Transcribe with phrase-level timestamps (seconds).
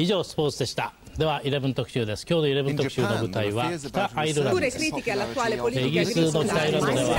[0.00, 7.16] 以上スポーツでしたでは11特集です今日の11特集の舞台は北アイルランド Pure です critiche all'attuale イ politica ギリスの北アイルランドでは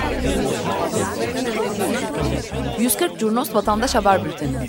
[2.78, 4.60] 140 Curnos Vatandaş Haber Bülteni.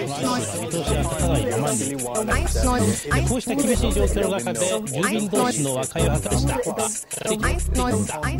[0.00, 6.54] 見通しが立たないままにこうした厳しい状況の中で住民同士の和解を図りした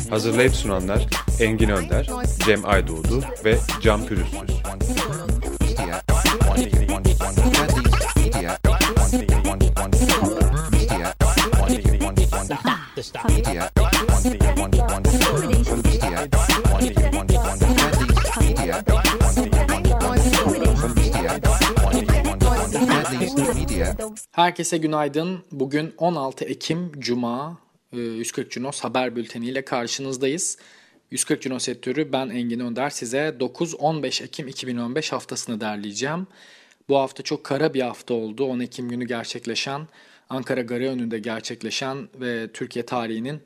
[0.09, 1.07] Hazırlayıp sunanlar
[1.39, 2.05] Engin Önder,
[2.45, 5.39] Cem Aydoğdu ve Can Pürüzsüz.
[24.31, 25.39] Herkese günaydın.
[25.51, 27.57] Bugün 16 Ekim Cuma
[27.93, 30.57] e, 143 Cunos Haber Bülteni ile karşınızdayız.
[31.11, 36.27] 140 Cunos editörü ben Engin Önder size 9-15 Ekim 2015 haftasını derleyeceğim.
[36.89, 38.45] Bu hafta çok kara bir hafta oldu.
[38.45, 39.87] 10 Ekim günü gerçekleşen,
[40.29, 43.41] Ankara Garı önünde gerçekleşen ve Türkiye tarihinin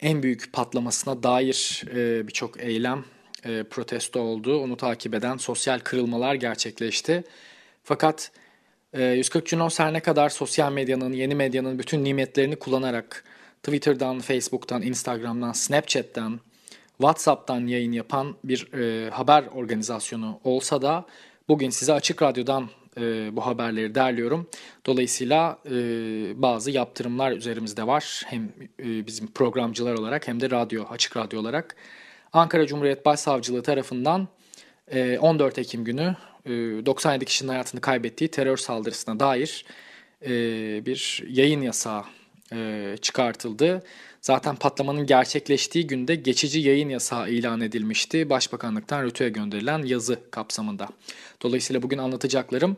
[0.00, 3.04] en büyük patlamasına dair e, birçok eylem,
[3.44, 4.58] e, protesto oldu.
[4.58, 7.24] Onu takip eden sosyal kırılmalar gerçekleşti.
[7.84, 8.30] Fakat
[8.92, 13.24] e, 140 Cunos her ne kadar sosyal medyanın, yeni medyanın bütün nimetlerini kullanarak
[13.62, 16.40] Twitter'dan, Facebook'tan, Instagram'dan, Snapchat'ten,
[16.98, 21.06] WhatsApp'tan yayın yapan bir e, haber organizasyonu olsa da
[21.48, 22.68] bugün size Açık Radyo'dan
[23.00, 24.48] e, bu haberleri derliyorum.
[24.86, 25.72] Dolayısıyla e,
[26.42, 28.22] bazı yaptırımlar üzerimizde var.
[28.26, 31.76] Hem e, bizim programcılar olarak hem de radyo, Açık Radyo olarak.
[32.32, 34.28] Ankara Cumhuriyet Başsavcılığı tarafından
[34.88, 39.64] e, 14 Ekim günü e, 97 kişinin hayatını kaybettiği terör saldırısına dair
[40.26, 40.30] e,
[40.86, 42.04] bir yayın yasağı
[42.52, 43.82] e, çıkartıldı.
[44.20, 48.30] Zaten patlamanın gerçekleştiği günde geçici yayın yasağı ilan edilmişti.
[48.30, 50.88] Başbakanlıktan rütüye gönderilen yazı kapsamında.
[51.42, 52.76] Dolayısıyla bugün anlatacaklarım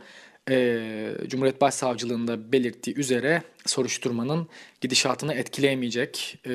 [0.50, 4.48] e, Cumhuriyet Başsavcılığında belirttiği üzere soruşturmanın
[4.80, 6.52] gidişatını etkileyemeyecek e,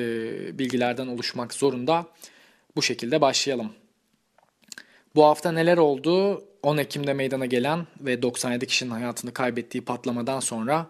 [0.58, 2.06] bilgilerden oluşmak zorunda.
[2.76, 3.72] Bu şekilde başlayalım.
[5.14, 6.44] Bu hafta neler oldu?
[6.62, 10.86] 10 Ekim'de meydana gelen ve 97 kişinin hayatını kaybettiği patlamadan sonra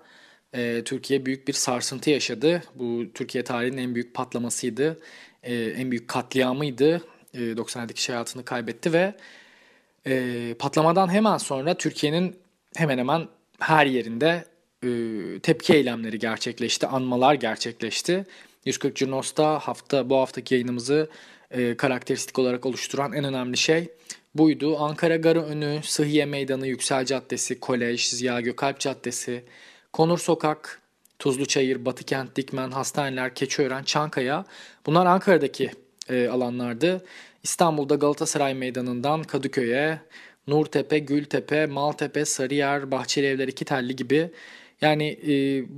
[0.57, 2.63] e, Türkiye büyük bir sarsıntı yaşadı.
[2.75, 5.01] Bu Türkiye tarihinin en büyük patlamasıydı,
[5.43, 7.03] e, en büyük katliamıydı.
[7.35, 9.15] E, 97 kişi hayatını kaybetti ve
[10.07, 12.37] e, patlamadan hemen sonra Türkiye'nin
[12.77, 13.29] hemen hemen
[13.59, 14.45] her yerinde
[14.85, 14.89] e,
[15.43, 18.25] tepki eylemleri gerçekleşti, anmalar gerçekleşti.
[18.65, 21.11] 140 Curnos'ta hafta bu haftaki yayınımızı
[21.51, 23.89] e, karakteristik olarak oluşturan en önemli şey
[24.35, 24.79] buydu.
[24.79, 29.45] Ankara Garı Önü, Sıhhiye Meydanı, Yüksel Caddesi, Kolej, Ziya Gökalp Caddesi,
[29.97, 30.83] Konur Sokak,
[31.19, 34.45] Tuzluçayır, Batıkent, Dikmen, Hastaneler, Keçiören, Çankaya
[34.87, 35.71] bunlar Ankara'daki
[36.09, 37.05] e, alanlardı.
[37.43, 40.01] İstanbul'da Galatasaray Meydanı'ndan Kadıköy'e,
[40.47, 44.31] Nurtepe, Gültepe, Maltepe, Sarıyer, Bahçelievler, İkitelli gibi
[44.81, 45.33] yani e,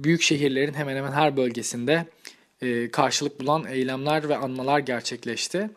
[0.04, 2.06] büyük şehirlerin hemen hemen her bölgesinde
[2.62, 5.70] e, karşılık bulan eylemler ve anmalar gerçekleşti.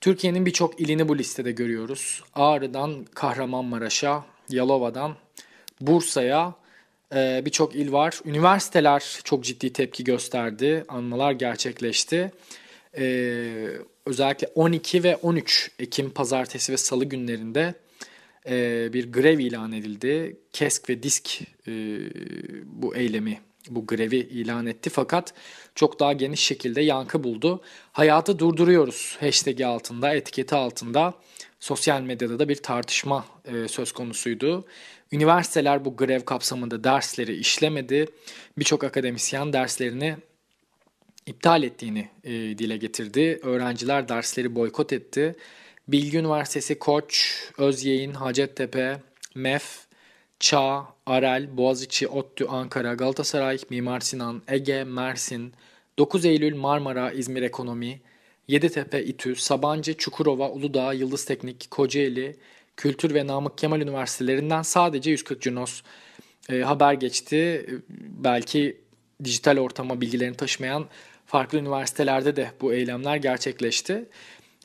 [0.00, 2.22] Türkiye'nin birçok ilini bu listede görüyoruz.
[2.34, 5.16] Ağrı'dan Kahramanmaraş'a, Yalova'dan
[5.80, 6.59] Bursa'ya
[7.14, 8.20] e, birçok il var.
[8.24, 10.84] Üniversiteler çok ciddi tepki gösterdi.
[10.88, 12.32] Anmalar gerçekleşti.
[12.98, 13.04] E,
[14.06, 17.74] özellikle 12 ve 13 Ekim pazartesi ve salı günlerinde
[18.48, 20.36] e, bir grev ilan edildi.
[20.52, 21.72] KESK ve DISK e,
[22.64, 24.90] bu eylemi, bu grevi ilan etti.
[24.90, 25.34] Fakat
[25.74, 27.62] çok daha geniş şekilde yankı buldu.
[27.92, 31.14] Hayatı durduruyoruz hashtag'i altında, etiketi altında.
[31.60, 34.64] Sosyal medyada da bir tartışma e, söz konusuydu.
[35.12, 38.06] Üniversiteler bu grev kapsamında dersleri işlemedi.
[38.58, 40.16] Birçok akademisyen derslerini
[41.26, 43.40] iptal ettiğini e, dile getirdi.
[43.42, 45.36] Öğrenciler dersleri boykot etti.
[45.88, 49.02] Bilgi Üniversitesi Koç, Özyeğin, Hacettepe,
[49.34, 49.78] MEF,
[50.40, 55.52] Çağ, Arel, Boğaziçi, ODTÜ, Ankara, Galatasaray, Mimar Sinan, Ege, Mersin,
[55.98, 58.00] 9 Eylül, Marmara, İzmir Ekonomi,
[58.50, 62.36] Yeditepe, İTÜ, Sabancı, Çukurova, Uludağ, Yıldız Teknik, Kocaeli,
[62.76, 65.82] Kültür ve Namık Kemal Üniversitelerinden sadece 140 Cunos
[66.48, 67.66] e, haber geçti.
[67.98, 68.80] Belki
[69.24, 70.86] dijital ortama bilgilerini taşımayan
[71.26, 74.04] farklı üniversitelerde de bu eylemler gerçekleşti.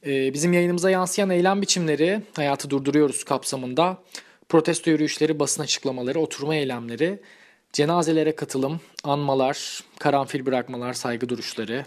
[0.05, 3.97] E, bizim yayınımıza yansıyan eylem biçimleri hayatı durduruyoruz kapsamında.
[4.49, 7.19] Protesto yürüyüşleri, basın açıklamaları, oturma eylemleri,
[7.73, 11.85] cenazelere katılım, anmalar, karanfil bırakmalar, saygı duruşları,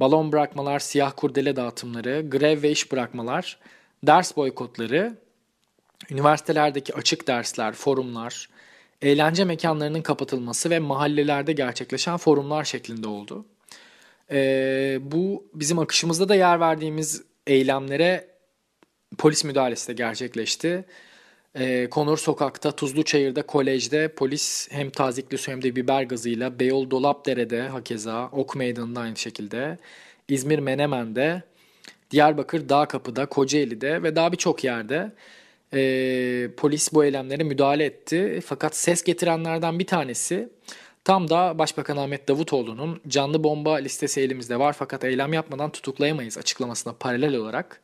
[0.00, 3.58] balon bırakmalar, siyah kurdele dağıtımları, grev ve iş bırakmalar,
[4.02, 5.16] ders boykotları,
[6.10, 8.48] üniversitelerdeki açık dersler, forumlar,
[9.02, 13.44] eğlence mekanlarının kapatılması ve mahallelerde gerçekleşen forumlar şeklinde oldu.
[14.30, 18.28] Ee, bu bizim akışımızda da yer verdiğimiz eylemlere
[19.18, 20.84] polis müdahalesi de gerçekleşti.
[21.58, 26.90] E, Konur Sokak'ta, Tuzlu Çayır'da, kolejde polis hem tazikli su hem de biber gazıyla, Beyoğlu
[26.90, 29.78] Dolapdere'de hakeza, Ok Meydanı'nda aynı şekilde,
[30.28, 31.42] İzmir Menemen'de,
[32.10, 35.12] Diyarbakır Dağkapı'da, Kocaeli'de ve daha birçok yerde
[35.74, 38.40] e, polis bu eylemlere müdahale etti.
[38.46, 40.48] Fakat ses getirenlerden bir tanesi
[41.04, 46.92] tam da Başbakan Ahmet Davutoğlu'nun canlı bomba listesi elimizde var fakat eylem yapmadan tutuklayamayız açıklamasına
[46.92, 47.80] paralel olarak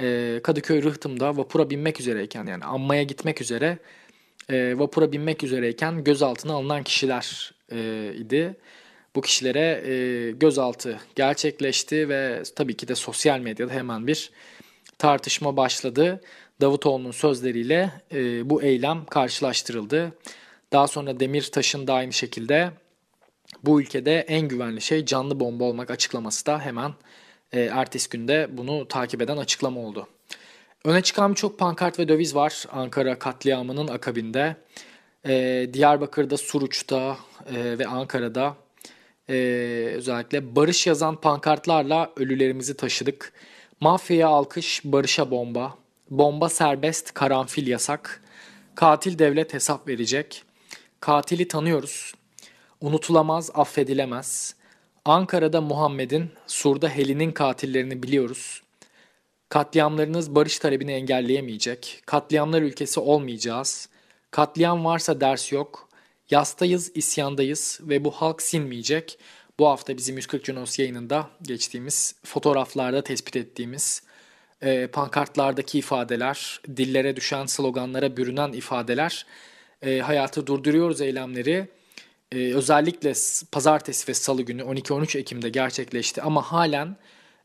[0.00, 3.78] e, Kadıköy Rıhtım'da vapura binmek üzereyken yani anmaya gitmek üzere
[4.50, 8.56] e, vapura binmek üzereyken gözaltına alınan kişiler e, idi.
[9.14, 9.82] Bu kişilere
[10.30, 14.30] gözaltı gerçekleşti ve tabii ki de sosyal medyada hemen bir
[14.98, 16.20] tartışma başladı.
[16.60, 17.90] Davutoğlu'nun sözleriyle
[18.44, 20.12] bu eylem karşılaştırıldı.
[20.72, 22.70] Daha sonra Demirtaş'ın da aynı şekilde
[23.64, 26.92] bu ülkede en güvenli şey canlı bomba olmak açıklaması da hemen
[27.52, 30.08] e, ertesi günde bunu takip eden açıklama oldu.
[30.84, 34.56] Öne çıkan birçok pankart ve döviz var Ankara katliamının akabinde.
[35.26, 37.16] E, Diyarbakır'da, Suruç'ta
[37.54, 38.56] e, ve Ankara'da
[39.28, 39.34] e,
[39.94, 43.32] özellikle barış yazan pankartlarla ölülerimizi taşıdık.
[43.80, 45.74] Mafyaya alkış, barışa bomba.
[46.10, 48.22] Bomba serbest, karanfil yasak.
[48.74, 50.42] Katil devlet hesap verecek.
[51.00, 52.14] Katili tanıyoruz.
[52.80, 54.54] Unutulamaz, affedilemez.
[55.04, 58.62] Ankara'da Muhammed'in, Sur'da Helin'in katillerini biliyoruz.
[59.48, 62.02] Katliamlarınız barış talebini engelleyemeyecek.
[62.06, 63.88] Katliamlar ülkesi olmayacağız.
[64.30, 65.88] Katliam varsa ders yok.
[66.30, 69.18] Yastayız, isyandayız ve bu halk sinmeyecek.
[69.58, 74.02] Bu hafta bizim 140 Cunos yayınında geçtiğimiz fotoğraflarda tespit ettiğimiz
[74.62, 79.26] e, pankartlardaki ifadeler, dillere düşen sloganlara bürünen ifadeler,
[79.82, 81.68] e, hayatı durduruyoruz eylemleri
[82.32, 83.12] e, özellikle
[83.52, 86.96] pazartesi ve salı günü 12-13 Ekim'de gerçekleşti ama halen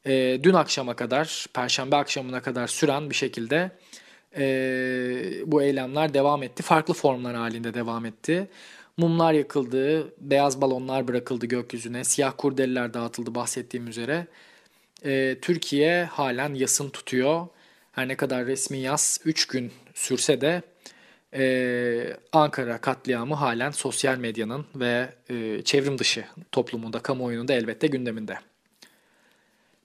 [0.06, 3.72] e, dün akşama kadar, perşembe akşamına kadar süren bir şekilde
[4.38, 4.46] e,
[5.46, 6.64] bu eylemler devam etti.
[6.64, 8.48] Farklı formlar halinde devam etti.
[8.98, 14.28] Mumlar yakıldı, beyaz balonlar bırakıldı gökyüzüne, siyah kurdeliler dağıtıldı bahsettiğim üzere.
[15.06, 17.48] E, Türkiye halen yasın tutuyor.
[17.92, 20.62] Her ne kadar resmi yas 3 gün sürse de
[21.36, 28.38] ee, Ankara katliamı halen sosyal medyanın ve e, çevrim dışı toplumunda, kamuoyunun da elbette gündeminde.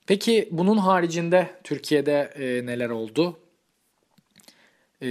[0.06, 3.38] Peki bunun haricinde Türkiye'de e, neler oldu?
[5.02, 5.08] E,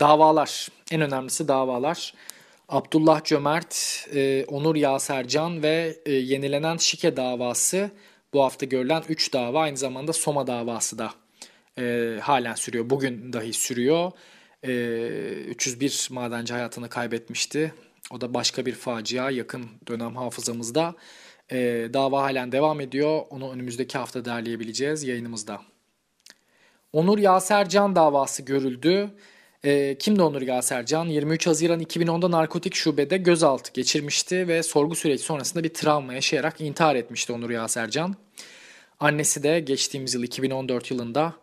[0.00, 2.14] davalar, en önemlisi davalar.
[2.68, 7.90] Abdullah Cömert, e, Onur Yasercan ve e, yenilenen Şike davası
[8.32, 11.14] bu hafta görülen 3 dava aynı zamanda Soma davası da
[11.78, 12.90] e, halen sürüyor.
[12.90, 14.12] Bugün dahi sürüyor.
[14.62, 17.74] 301 ee, madenci hayatını kaybetmişti.
[18.10, 20.94] O da başka bir facia yakın dönem hafızamızda.
[21.52, 23.22] Ee, dava halen devam ediyor.
[23.30, 25.60] Onu önümüzdeki hafta derleyebileceğiz yayınımızda.
[26.92, 29.10] Onur Yasercan davası görüldü.
[29.64, 31.06] E, kimdi Onur Yasercan?
[31.06, 36.96] 23 Haziran 2010'da narkotik şubede gözaltı geçirmişti ve sorgu süreci sonrasında bir travma yaşayarak intihar
[36.96, 38.16] etmişti Onur Yasercan.
[39.00, 41.34] Annesi de geçtiğimiz yıl 2014 yılında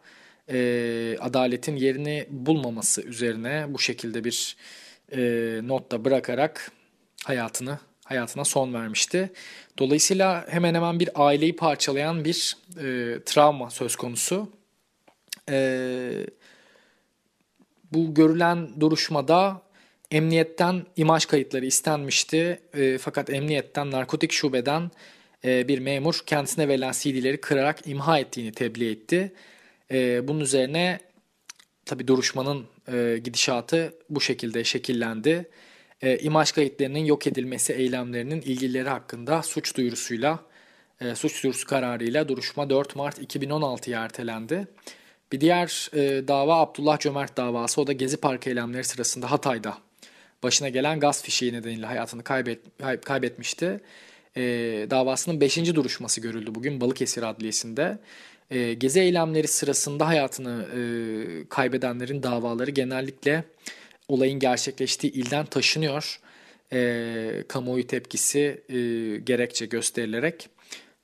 [0.50, 4.56] e, adaletin yerini bulmaması üzerine bu şekilde bir
[5.12, 5.20] e,
[5.64, 6.72] notta bırakarak
[7.26, 9.32] hayatını hayatına son vermişti.
[9.78, 14.50] Dolayısıyla hemen hemen bir aileyi parçalayan bir e, travma söz konusu.
[15.50, 16.12] E,
[17.94, 19.62] bu görülen duruşmada
[20.12, 22.60] emniyetten imaj kayıtları istenmişti.
[22.74, 24.92] E, fakat emniyetten narkotik şubeden
[25.46, 29.34] e, bir memur kendisine verilen CD'leri kırarak imha ettiğini tebliğ etti.
[29.92, 31.00] E, bunun üzerine
[31.86, 35.50] tabi duruşmanın e, gidişatı bu şekilde şekillendi.
[36.02, 40.40] E, imaj kayıtlarının yok edilmesi eylemlerinin ilgilileri hakkında suç duyurusuyla,
[41.02, 44.68] e, suç duyurusu kararıyla duruşma 4 Mart 2016'ya ertelendi.
[45.32, 47.82] Bir diğer e, dava Abdullah Cömert davası.
[47.82, 49.78] O da Gezi Parkı eylemleri sırasında Hatay'da
[50.44, 52.60] başına gelen gaz fişeği nedeniyle hayatını kaybet,
[53.06, 53.82] kaybetmişti.
[54.38, 54.42] E,
[54.90, 55.76] davasının 5.
[55.76, 58.00] duruşması görüldü bugün Balıkesir Adliyesi'nde.
[58.52, 60.80] E, gezi eylemleri sırasında hayatını e,
[61.50, 63.44] kaybedenlerin davaları genellikle
[64.08, 66.20] olayın gerçekleştiği ilden taşınıyor.
[66.74, 68.76] E, kamuoyu tepkisi e,
[69.18, 70.50] gerekçe gösterilerek.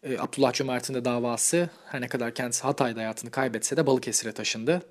[0.03, 4.81] E, Abdullah Cömert'in de davası her ne kadar kendisi Hatay'da hayatını kaybetse de Balıkesir'e taşındı.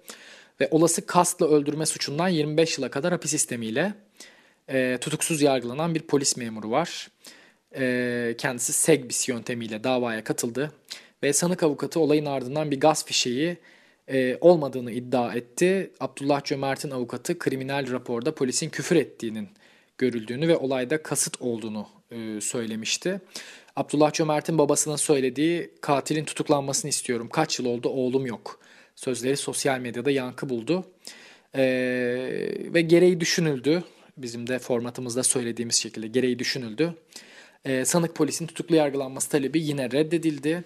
[0.61, 3.95] Ve olası kastla öldürme suçundan 25 yıla kadar hapis sistemiyle
[4.69, 7.09] e, tutuksuz yargılanan bir polis memuru var.
[7.77, 10.73] E, kendisi Segbis yöntemiyle davaya katıldı
[11.25, 13.57] ve sanık avukatı olayın ardından bir gaz fişeği
[14.09, 15.91] e, olmadığını iddia etti.
[16.01, 19.49] Abdullah Cömert'in avukatı kriminal raporda polisin küfür ettiğinin
[19.99, 23.21] görüldüğünü ve olayda kasıt olduğunu e, söylemişti.
[23.77, 27.29] Abdullah Cömert'in babasının söylediği katilin tutuklanmasını istiyorum.
[27.33, 28.61] Kaç yıl oldu oğlum yok.
[28.97, 30.85] Sözleri sosyal medyada yankı buldu.
[31.55, 31.63] E,
[32.75, 33.85] ve gereği düşünüldü.
[34.17, 36.95] Bizim de formatımızda söylediğimiz şekilde gereği düşünüldü.
[37.65, 40.65] E, sanık polisin tutuklu yargılanması talebi yine reddedildi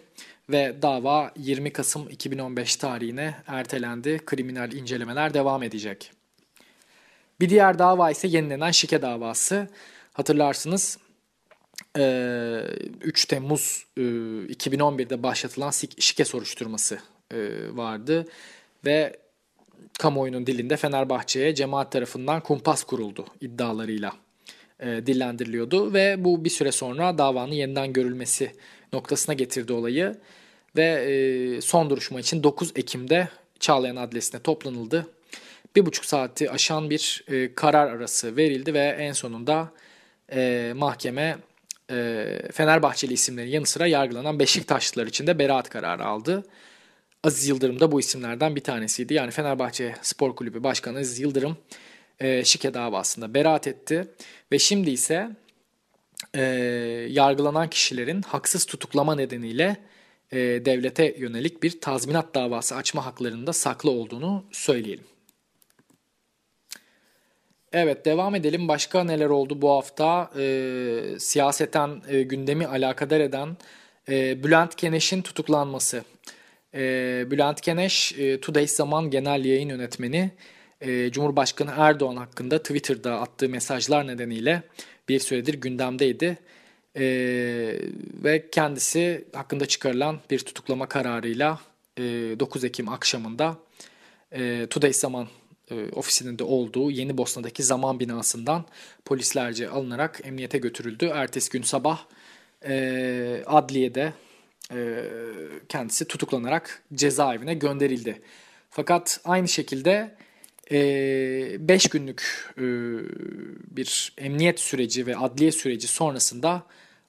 [0.50, 4.20] ve dava 20 Kasım 2015 tarihine ertelendi.
[4.26, 6.12] Kriminal incelemeler devam edecek.
[7.40, 9.68] Bir diğer dava ise yenilenen şike davası.
[10.12, 10.98] Hatırlarsınız
[13.00, 16.98] 3 Temmuz 2011'de başlatılan şike soruşturması
[17.70, 18.26] vardı
[18.84, 19.16] ve
[19.98, 24.12] kamuoyunun dilinde Fenerbahçe'ye cemaat tarafından kumpas kuruldu iddialarıyla
[24.80, 28.52] dillendiriliyordu ve bu bir süre sonra davanın yeniden görülmesi
[28.92, 30.16] noktasına getirdi olayı
[30.76, 33.28] ve son duruşma için 9 Ekim'de
[33.60, 35.06] Çağlayan Adliyesi'ne toplanıldı.
[35.76, 39.72] Bir buçuk saati aşan bir karar arası verildi ve en sonunda
[40.74, 41.38] mahkeme
[41.90, 46.44] e, Fenerbahçeli isimlerin yanı sıra yargılanan Beşiktaşlılar için de beraat kararı aldı.
[47.24, 49.14] Aziz Yıldırım da bu isimlerden bir tanesiydi.
[49.14, 51.56] Yani Fenerbahçe Spor Kulübü Başkanı Aziz Yıldırım
[52.20, 54.08] e, şike davasında beraat etti.
[54.52, 55.30] Ve şimdi ise
[56.34, 56.42] e,
[57.10, 59.76] yargılanan kişilerin haksız tutuklama nedeniyle
[60.32, 65.04] e, devlete yönelik bir tazminat davası açma haklarında saklı olduğunu söyleyelim.
[67.72, 68.68] Evet devam edelim.
[68.68, 70.30] Başka neler oldu bu hafta?
[70.38, 73.56] E, siyaseten e, gündemi alakadar eden
[74.08, 76.04] e, Bülent Keneş'in tutuklanması.
[76.74, 76.80] E,
[77.30, 80.30] Bülent Keneş, e, Today Zaman Genel Yayın Yönetmeni,
[80.80, 84.62] e, Cumhurbaşkanı Erdoğan hakkında Twitter'da attığı mesajlar nedeniyle
[85.08, 86.38] bir süredir gündemdeydi.
[86.96, 87.04] E,
[88.24, 91.60] ve kendisi hakkında çıkarılan bir tutuklama kararıyla
[91.98, 93.56] e, 9 Ekim akşamında
[94.32, 95.28] e, Today Zaman
[95.70, 98.64] e, ofisinin de olduğu Yeni Bosna'daki zaman binasından
[99.04, 101.10] polislerce alınarak emniyete götürüldü.
[101.14, 102.04] Ertesi gün sabah
[102.68, 104.12] e, adliyede
[104.72, 105.04] e,
[105.68, 108.22] kendisi tutuklanarak cezaevine gönderildi.
[108.70, 110.16] Fakat aynı şekilde
[110.70, 112.62] 5 e, günlük e,
[113.76, 116.62] bir emniyet süreci ve adliye süreci sonrasında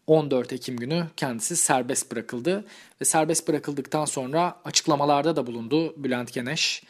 [0.08, 2.66] 14 Ekim günü kendisi serbest bırakıldı.
[3.02, 6.84] Ve serbest bırakıldıktan sonra açıklamalarda da bulundu Bülent Geneş.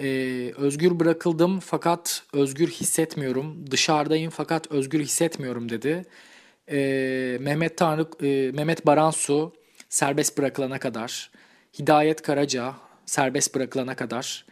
[0.00, 3.70] Ee, özgür bırakıldım fakat özgür hissetmiyorum.
[3.70, 6.04] Dışarıdayım fakat özgür hissetmiyorum dedi.
[6.70, 9.52] Ee, Mehmet Tanrı, e, Mehmet Baransu
[9.88, 11.30] serbest bırakılana kadar,
[11.78, 12.74] Hidayet Karaca
[13.06, 14.44] serbest bırakılana kadar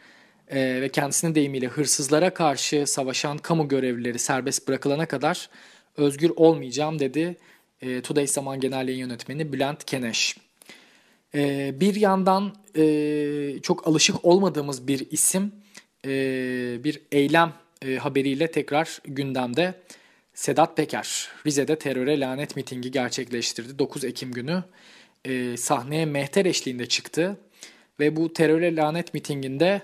[0.51, 5.49] e, ve kendisinin deyimiyle hırsızlara karşı savaşan kamu görevlileri serbest bırakılana kadar
[5.97, 7.37] özgür olmayacağım dedi.
[7.83, 10.37] E, Today Zaman Genel Yayın Yönetmeni Bülent Keneş.
[11.35, 15.53] E, bir yandan e, çok alışık olmadığımız bir isim
[16.05, 16.11] e,
[16.85, 17.53] bir eylem
[17.83, 19.75] e, haberiyle tekrar gündemde.
[20.35, 24.65] Sedat Peker Rize'de teröre lanet mitingi gerçekleştirdi 9 Ekim günü.
[25.25, 27.37] E, sahneye mehter eşliğinde çıktı
[28.01, 29.83] ve bu teröre lanet mitinginde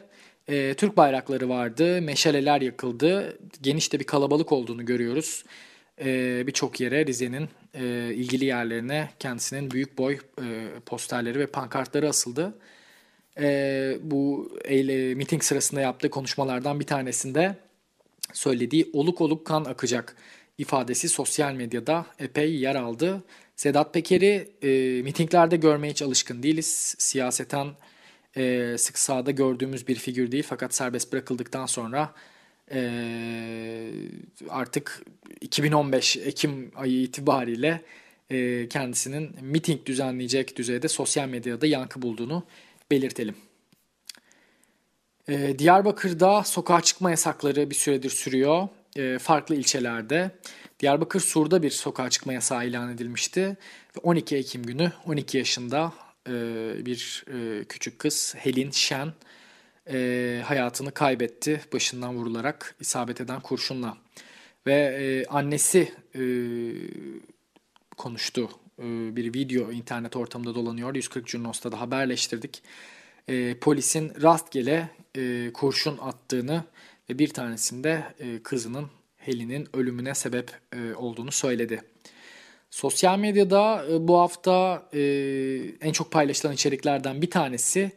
[0.48, 5.44] e, Türk bayrakları vardı, meşaleler yakıldı, geniş de bir kalabalık olduğunu görüyoruz.
[6.04, 10.46] E, Birçok yere Rize'nin e, ilgili yerlerine kendisinin büyük boy e,
[10.86, 12.54] posterleri ve pankartları asıldı.
[13.40, 17.56] E, bu eyle, miting sırasında yaptığı konuşmalardan bir tanesinde
[18.32, 20.16] söylediği oluk oluk kan akacak
[20.58, 23.22] ifadesi sosyal medyada epey yer aldı.
[23.56, 26.94] Sedat Peker'i e, mitinglerde görmeye hiç alışkın değiliz.
[26.98, 27.68] Siyaseten
[28.36, 32.14] e, sık sahada gördüğümüz bir figür değil fakat serbest bırakıldıktan sonra
[32.72, 33.90] e,
[34.48, 35.02] artık
[35.40, 37.82] 2015 Ekim ayı itibariyle
[38.30, 42.44] e, kendisinin miting düzenleyecek düzeyde sosyal medyada yankı bulduğunu
[42.90, 43.34] belirtelim.
[45.28, 48.68] E, Diyarbakır'da sokağa çıkma yasakları bir süredir sürüyor.
[48.96, 50.30] E, farklı ilçelerde.
[50.80, 53.40] Diyarbakır Sur'da bir sokağa çıkma yasağı ilan edilmişti.
[53.96, 55.92] Ve 12 Ekim günü 12 yaşında
[56.86, 59.12] bir e, küçük kız Helin Şen
[59.90, 63.98] e, hayatını kaybetti başından vurularak isabet eden kurşunla.
[64.66, 66.22] Ve e, annesi e,
[67.96, 68.50] konuştu.
[68.78, 70.94] E, bir video internet ortamında dolanıyor.
[70.94, 72.62] 140 Curnos'ta da haberleştirdik.
[73.28, 76.64] E, polisin rastgele e, kurşun attığını
[77.10, 81.82] ve bir tanesinde e, kızının Helin'in ölümüne sebep e, olduğunu söyledi.
[82.74, 85.00] Sosyal medyada e, bu hafta e,
[85.80, 87.92] en çok paylaşılan içeriklerden bir tanesi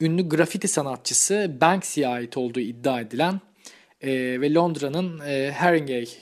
[0.00, 3.40] ünlü grafiti sanatçısı Banksy'e ait olduğu iddia edilen
[4.00, 4.10] e,
[4.40, 5.18] ve Londra'nın
[5.50, 6.18] Haringey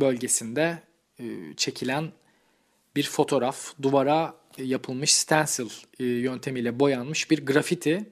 [0.00, 0.78] bölgesinde
[1.56, 2.12] çekilen
[2.96, 3.72] bir fotoğraf.
[3.82, 8.04] Duvara yapılmış stencil yöntemiyle boyanmış bir grafiti.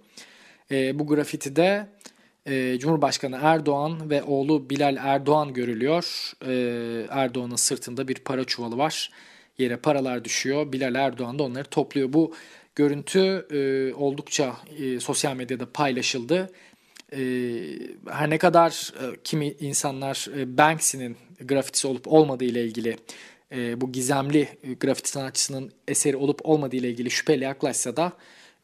[0.70, 1.86] Bu grafitide
[2.46, 6.32] e, Cumhurbaşkanı Erdoğan ve oğlu Bilal Erdoğan görülüyor.
[6.46, 6.52] E,
[7.10, 9.10] Erdoğan'ın sırtında bir para çuvalı var.
[9.58, 10.72] Yere paralar düşüyor.
[10.72, 12.12] Bilal Erdoğan da onları topluyor.
[12.12, 12.34] Bu
[12.74, 16.50] görüntü e, oldukça e, sosyal medyada paylaşıldı.
[17.12, 17.18] e,
[18.10, 22.96] her ne kadar e, kimi insanlar e, Banksy'nin grafitisi olup olmadığı ile ilgili
[23.76, 24.48] bu gizemli
[24.80, 28.12] grafiti sanatçısının eseri olup olmadığı ile ilgili şüpheyle yaklaşsa da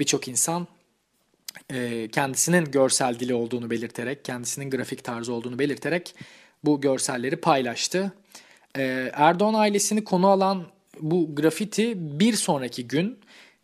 [0.00, 0.66] birçok insan
[2.12, 6.14] kendisinin görsel dili olduğunu belirterek, kendisinin grafik tarzı olduğunu belirterek
[6.64, 8.12] bu görselleri paylaştı.
[8.76, 10.66] E, Erdoğan ailesini konu alan
[11.00, 13.18] bu grafiti bir sonraki gün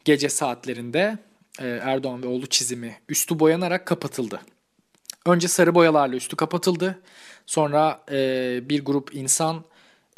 [0.05, 1.19] gece saatlerinde
[1.61, 4.41] e, Erdoğan ve oğlu çizimi üstü boyanarak kapatıldı.
[5.27, 6.99] Önce sarı boyalarla üstü kapatıldı.
[7.47, 9.65] Sonra e, bir grup insan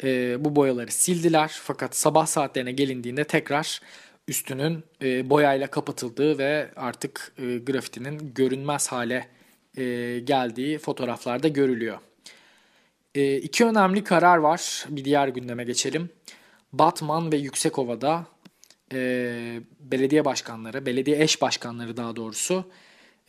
[0.03, 1.51] e, bu boyaları sildiler.
[1.63, 3.81] Fakat sabah saatlerine gelindiğinde tekrar
[4.29, 9.27] üstünün e, boyayla kapatıldığı ve artık e, grafitinin görünmez hale
[9.77, 11.99] e, geldiği fotoğraflarda görülüyor.
[13.15, 14.85] E, iki önemli karar var.
[14.89, 16.09] Bir diğer gündeme geçelim.
[16.73, 18.25] Batman ve Yüksekova'da
[18.93, 22.65] e, belediye başkanları, belediye eş başkanları daha doğrusu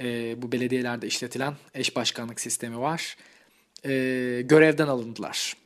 [0.00, 3.16] e, bu belediyelerde işletilen eş başkanlık sistemi var.
[3.84, 3.90] E,
[4.44, 5.56] görevden alındılar.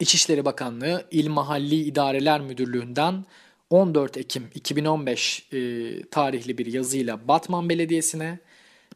[0.00, 3.24] İçişleri Bakanlığı İl Mahalli İdareler Müdürlüğü'nden
[3.70, 8.38] 14 Ekim 2015 e, tarihli bir yazıyla Batman Belediyesi'ne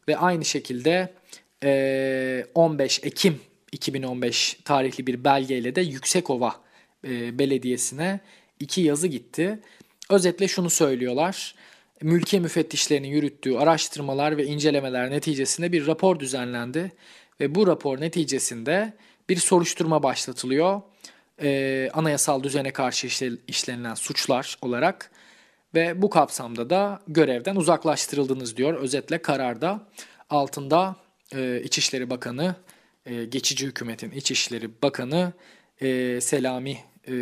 [0.07, 1.13] ve aynı şekilde
[1.63, 3.39] e, 15 Ekim
[3.71, 6.55] 2015 tarihli bir belgeyle de Yüksekova
[7.07, 8.19] e, Belediyesi'ne
[8.59, 9.59] iki yazı gitti.
[10.09, 11.55] Özetle şunu söylüyorlar.
[12.01, 16.91] Mülkiye müfettişlerinin yürüttüğü araştırmalar ve incelemeler neticesinde bir rapor düzenlendi
[17.39, 18.93] ve bu rapor neticesinde
[19.29, 20.81] bir soruşturma başlatılıyor.
[21.41, 23.07] Ee, anayasal düzene karşı
[23.47, 25.11] işlenilen suçlar olarak
[25.75, 28.73] ve bu kapsamda da görevden uzaklaştırıldınız diyor.
[28.73, 29.87] Özetle kararda
[30.29, 30.95] altında
[31.35, 32.55] e, İçişleri Bakanı,
[33.05, 35.33] e, geçici hükümetin İçişleri Bakanı
[35.81, 37.13] e, Selami e,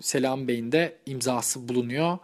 [0.00, 2.18] Selam Bey'in de imzası bulunuyor.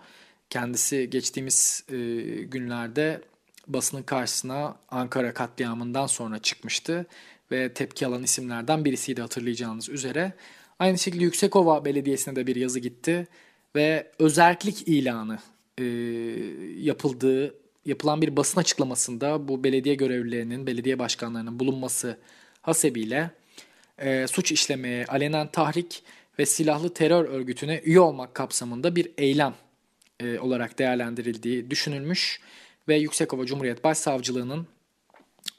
[0.51, 1.97] Kendisi geçtiğimiz e,
[2.43, 3.21] günlerde
[3.67, 7.07] basının karşısına Ankara katliamından sonra çıkmıştı
[7.53, 10.33] ve tepki alan isimlerden birisiydi hatırlayacağınız üzere.
[10.79, 13.29] Aynı şekilde Yüksekova Belediyesi'ne de bir yazı gitti
[13.77, 15.39] ve özellik ilanı
[15.79, 15.85] e,
[16.77, 22.19] yapıldığı yapılan bir basın açıklamasında bu belediye görevlilerinin, belediye başkanlarının bulunması
[22.63, 23.31] hasebiyle
[23.99, 26.03] e, suç işlemeye, alenen tahrik
[26.39, 29.55] ve silahlı terör örgütüne üye olmak kapsamında bir eylem
[30.21, 32.41] e, olarak değerlendirildiği düşünülmüş
[32.89, 34.67] ve Yüksekova Cumhuriyet Başsavcılığı'nın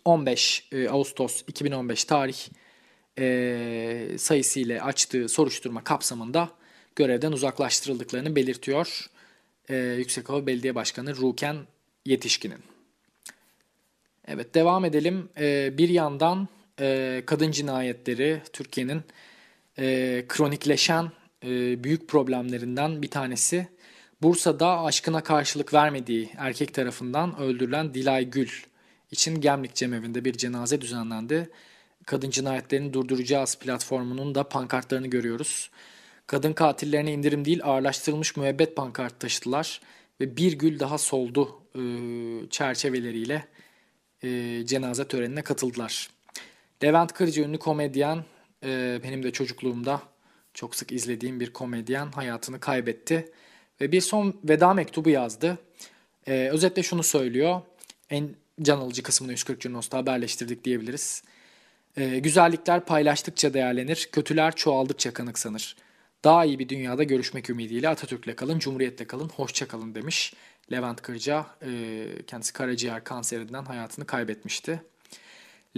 [0.06, 2.48] 15 e, Ağustos 2015 tarih
[3.20, 6.50] e, sayısıyla açtığı soruşturma kapsamında
[6.96, 9.10] görevden uzaklaştırıldıklarını belirtiyor
[9.70, 11.58] e, Yüksekova Belediye Başkanı Ruken
[12.06, 12.60] Yetişkin'in.
[14.28, 15.30] Evet devam edelim.
[15.40, 16.48] E, bir yandan
[16.80, 19.02] e, kadın cinayetleri Türkiye'nin
[19.80, 21.12] e, kronikleşen
[21.44, 23.68] e, büyük problemlerinden bir tanesi.
[24.22, 28.50] Bursa'da aşkına karşılık vermediği erkek tarafından öldürülen Dilay Gül
[29.12, 31.50] için Gemlik Cemevi'nde bir cenaze düzenlendi.
[32.10, 35.70] Kadın cinayetlerini durduracağız platformunun da pankartlarını görüyoruz.
[36.28, 39.82] Kadın katillerine indirim değil ağırlaştırılmış müebbet pankart taşıdılar
[40.22, 41.82] ve bir gül daha soldu e,
[42.50, 43.48] çerçeveleriyle
[44.24, 46.10] e, cenaze törenine katıldılar.
[46.84, 48.24] Levent Kırcı ünlü komedyen
[48.64, 50.02] e, benim de çocukluğumda
[50.54, 53.32] çok sık izlediğim bir komedyen hayatını kaybetti.
[53.82, 55.58] Ve bir son veda mektubu yazdı.
[56.28, 57.62] E, özetle şunu söylüyor.
[58.10, 58.30] En
[58.62, 61.24] can alıcı kısmını 140 Cunos'ta haberleştirdik diyebiliriz.
[62.00, 65.76] E, güzellikler paylaştıkça değerlenir, kötüler çoğaldıkça kanıksanır.
[66.24, 70.34] Daha iyi bir dünyada görüşmek ümidiyle Atatürk'le kalın, Cumhuriyet'le kalın, hoşça kalın demiş.
[70.72, 74.82] Levent Kırca e, kendisi karaciğer kanserinden hayatını kaybetmişti.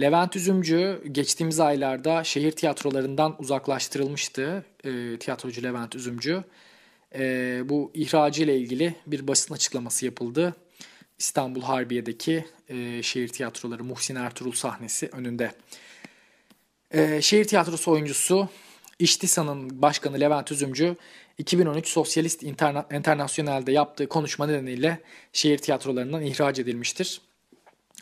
[0.00, 4.64] Levent Üzümcü geçtiğimiz aylarda şehir tiyatrolarından uzaklaştırılmıştı.
[4.84, 6.44] E, tiyatrocu Levent Üzümcü.
[7.14, 10.54] E, bu ihracı ile ilgili bir basın açıklaması yapıldı.
[11.18, 15.52] İstanbul Harbiye'deki e, şehir tiyatroları Muhsin Ertuğrul sahnesi önünde.
[16.92, 18.48] E, şehir tiyatrosu oyuncusu
[18.98, 20.96] İştisa'nın başkanı Levent Üzümcü
[21.38, 25.00] 2013 Sosyalist Interna Internasyonel'de yaptığı konuşma nedeniyle
[25.32, 27.20] şehir tiyatrolarından ihraç edilmiştir.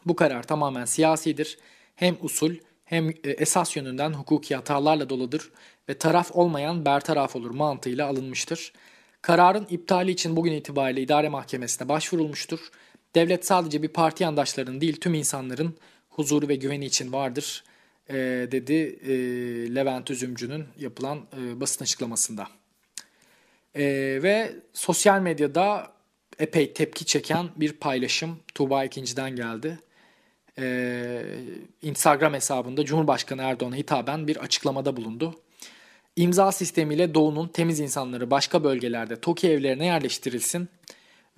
[0.07, 1.59] Bu karar tamamen siyasidir
[1.97, 5.51] hem usul hem e, esas yönünden hukuki hatalarla doludur
[5.89, 8.73] ve taraf olmayan bertaraf olur mantığıyla alınmıştır.
[9.23, 12.71] Kararın iptali için bugün itibariyle idare mahkemesine başvurulmuştur.
[13.15, 15.77] Devlet sadece bir parti yandaşlarının değil tüm insanların
[16.09, 17.65] huzuru ve güveni için vardır
[18.11, 18.15] e,
[18.53, 19.15] dedi e,
[19.75, 22.49] Levent Üzümcü'nün yapılan e, basın açıklamasında.
[23.75, 23.85] E,
[24.23, 25.93] ve sosyal medyada
[26.39, 29.79] epey tepki çeken bir paylaşım Tuğba ikinciden geldi
[30.59, 31.23] e,
[31.83, 35.35] Instagram hesabında Cumhurbaşkanı Erdoğan'a hitaben bir açıklamada bulundu.
[36.17, 40.69] İmza sistemiyle Doğu'nun temiz insanları başka bölgelerde TOKİ evlerine yerleştirilsin.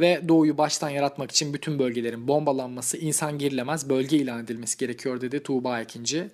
[0.00, 5.42] ve doğuyu baştan yaratmak için bütün bölgelerin bombalanması, insan girilemez bölge ilan edilmesi gerekiyor dedi
[5.42, 6.30] Tuğba Ekinci.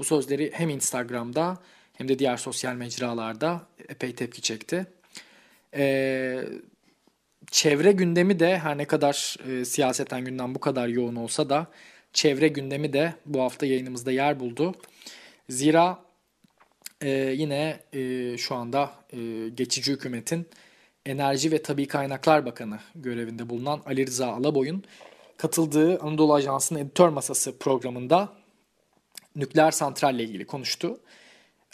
[0.00, 1.58] Bu sözleri hem Instagram'da
[1.92, 4.86] hem de diğer sosyal mecralarda epey tepki çekti.
[5.74, 6.44] Ee,
[7.50, 11.66] çevre gündemi de her ne kadar e, siyaseten gündem bu kadar yoğun olsa da
[12.12, 14.74] çevre gündemi de bu hafta yayınımızda yer buldu.
[15.48, 15.98] Zira
[17.00, 20.46] e, yine e, şu anda e, geçici hükümetin
[21.06, 24.84] Enerji ve Tabi Kaynaklar Bakanı görevinde bulunan Ali Rıza Alaboy'un
[25.36, 28.39] katıldığı Anadolu Ajansı'nın editör masası programında
[29.36, 31.00] nükleer santralle ilgili konuştu.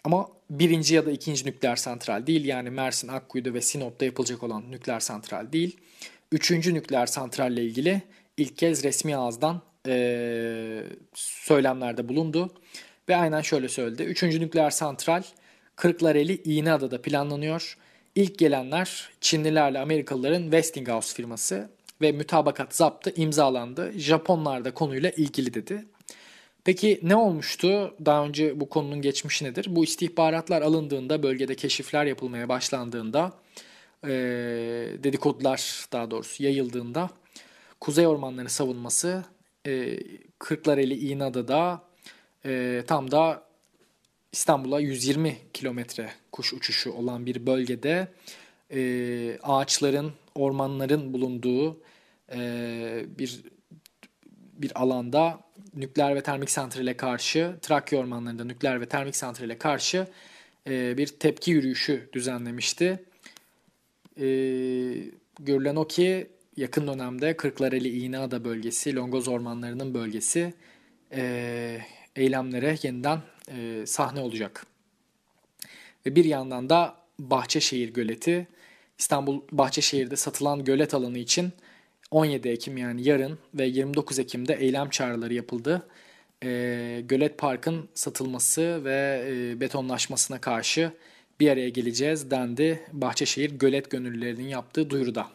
[0.05, 4.71] Ama birinci ya da ikinci nükleer santral değil yani Mersin, Akkuyu'da ve Sinop'ta yapılacak olan
[4.71, 5.77] nükleer santral değil.
[6.33, 8.03] Üçüncü nükleer santralle ilgili
[8.37, 10.83] ilk kez resmi ağızdan e,
[11.15, 12.55] söylemlerde bulundu.
[13.09, 14.03] Ve aynen şöyle söyledi.
[14.03, 15.23] Üçüncü nükleer santral
[15.77, 17.79] Kırklareli İğneada'da planlanıyor.
[18.15, 23.93] İlk gelenler Çinlilerle Amerikalıların Westinghouse firması ve mütabakat zaptı imzalandı.
[23.97, 25.85] Japonlar da konuyla ilgili dedi.
[26.67, 27.95] Peki ne olmuştu?
[28.05, 29.67] Daha önce bu konunun geçmişi nedir?
[29.69, 33.33] Bu istihbaratlar alındığında, bölgede keşifler yapılmaya başlandığında,
[35.05, 37.11] dedikodular daha doğrusu yayıldığında
[37.81, 39.25] Kuzey Ormanları savunması
[39.67, 39.99] e,
[40.39, 41.83] Kırklareli İğneada'da
[42.47, 43.43] e, tam da
[44.33, 48.09] İstanbul'a 120 kilometre kuş uçuşu olan bir bölgede
[49.43, 51.81] ağaçların, ormanların bulunduğu
[53.19, 53.43] bir
[54.57, 55.41] bir alanda
[55.75, 60.07] nükleer ve termik santrale karşı, Trakya ormanlarında nükleer ve termik santrale karşı
[60.67, 63.05] e, bir tepki yürüyüşü düzenlemişti.
[64.21, 64.27] E,
[65.39, 70.55] görülen o ki yakın dönemde Kırklareli İğneada bölgesi, Longoz ormanlarının bölgesi
[71.13, 71.81] e,
[72.17, 74.67] eylemlere yeniden e, sahne olacak.
[76.07, 78.49] Ve bir yandan da Bahçeşehir Göleti,
[78.99, 81.53] İstanbul Bahçeşehir'de satılan gölet alanı için
[82.17, 85.87] 17 Ekim yani yarın ve 29 Ekim'de eylem çağrıları yapıldı.
[86.43, 90.93] E, Gölet Park'ın satılması ve e, betonlaşmasına karşı
[91.41, 95.27] bir araya geleceğiz dendi Bahçeşehir Gölet Gönüllülerinin yaptığı duyuruda.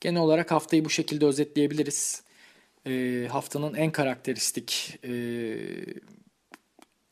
[0.00, 2.22] Genel olarak haftayı bu şekilde özetleyebiliriz.
[2.86, 5.12] E, haftanın en karakteristik e,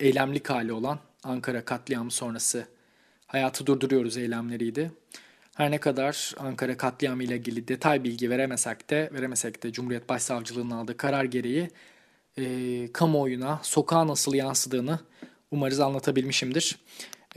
[0.00, 2.66] eylemlik hali olan Ankara katliamı sonrası
[3.26, 4.90] hayatı durduruyoruz eylemleriydi.
[5.55, 10.71] Her ne kadar Ankara katliamı ile ilgili detay bilgi veremesek de, veremesek de Cumhuriyet Başsavcılığı'nın
[10.71, 11.69] aldığı karar gereği
[12.37, 14.99] e, kamuoyuna sokağa nasıl yansıdığını
[15.51, 16.79] umarız anlatabilmişimdir.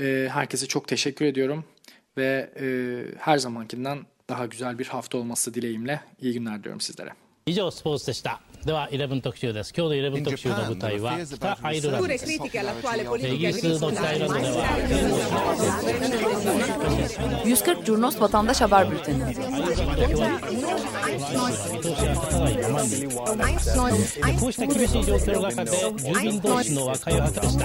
[0.00, 1.64] E, herkese çok teşekkür ediyorum
[2.16, 2.66] ve e,
[3.18, 7.12] her zamankinden daha güzel bir hafta olması dileğimle iyi günler diliyorum sizlere.
[7.46, 12.48] 以上スポーツでした では11特集です今日の11特集の舞台は北アイルランドですイギ
[13.46, 14.64] リスの北アイルランドでは
[17.44, 19.24] 140 Curnos Vatandaş Haber Bülteni.
[24.40, 27.58] こうした厳しい状況の中で住民同士の和解を図りまし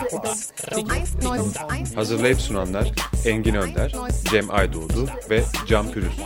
[1.54, 2.92] た Hazırlayıp sunanlar
[3.26, 3.92] Engin Önder,
[4.30, 6.26] Cem Aydoğdu ve Can Pürüzsüz.